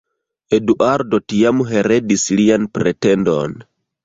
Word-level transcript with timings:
Eduardo 0.57 1.19
tiam 1.33 1.61
heredis 1.73 2.25
lian 2.41 2.67
pretendon. 2.79 3.57